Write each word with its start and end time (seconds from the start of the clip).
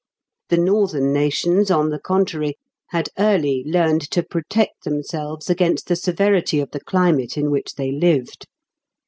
The 0.49 0.57
northern 0.57 1.13
nations, 1.13 1.69
on 1.69 1.91
the 1.91 1.99
contrary, 1.99 2.55
had 2.87 3.09
early 3.19 3.63
learned 3.67 4.01
to 4.09 4.23
protect 4.23 4.83
themselves 4.83 5.47
against 5.47 5.87
the 5.87 5.95
severity 5.95 6.59
of 6.59 6.71
the 6.71 6.79
climate 6.81 7.37
in 7.37 7.51
which 7.51 7.75
they 7.75 7.91
lived. 7.91 8.47